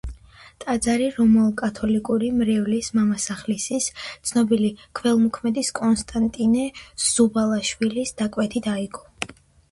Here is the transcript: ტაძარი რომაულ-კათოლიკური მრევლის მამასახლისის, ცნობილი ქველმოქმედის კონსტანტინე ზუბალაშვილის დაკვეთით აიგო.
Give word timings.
ტაძარი 0.61 1.07
რომაულ-კათოლიკური 1.15 2.29
მრევლის 2.37 2.87
მამასახლისის, 2.99 3.89
ცნობილი 4.29 4.71
ქველმოქმედის 5.01 5.69
კონსტანტინე 5.81 6.63
ზუბალაშვილის 7.11 8.15
დაკვეთით 8.23 8.71
აიგო. 8.73 9.05